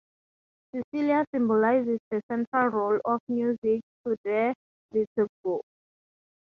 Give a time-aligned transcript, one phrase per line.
[0.73, 4.55] Cecilia symbolizes the central role of music to the
[4.91, 5.61] liturgy.